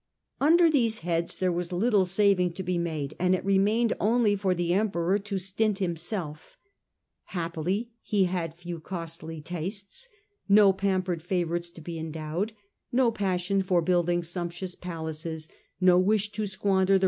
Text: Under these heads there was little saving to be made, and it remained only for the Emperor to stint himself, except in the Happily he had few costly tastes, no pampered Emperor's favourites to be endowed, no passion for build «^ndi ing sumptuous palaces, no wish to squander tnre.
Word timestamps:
Under 0.39 0.67
these 0.67 0.99
heads 1.05 1.35
there 1.35 1.51
was 1.51 1.71
little 1.71 2.07
saving 2.07 2.53
to 2.53 2.63
be 2.63 2.79
made, 2.79 3.13
and 3.19 3.35
it 3.35 3.45
remained 3.45 3.93
only 3.99 4.35
for 4.35 4.55
the 4.55 4.73
Emperor 4.73 5.19
to 5.19 5.37
stint 5.37 5.77
himself, 5.77 6.57
except 7.27 7.35
in 7.35 7.39
the 7.39 7.39
Happily 7.39 7.91
he 8.01 8.23
had 8.23 8.55
few 8.55 8.79
costly 8.79 9.41
tastes, 9.41 10.09
no 10.49 10.73
pampered 10.73 11.19
Emperor's 11.19 11.29
favourites 11.29 11.69
to 11.69 11.81
be 11.81 11.99
endowed, 11.99 12.53
no 12.91 13.11
passion 13.11 13.61
for 13.61 13.79
build 13.83 14.07
«^ndi 14.07 14.13
ing 14.13 14.23
sumptuous 14.23 14.73
palaces, 14.73 15.49
no 15.79 15.99
wish 15.99 16.31
to 16.31 16.47
squander 16.47 16.97
tnre. 16.97 16.99